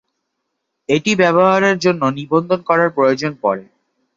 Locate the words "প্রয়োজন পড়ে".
2.89-3.63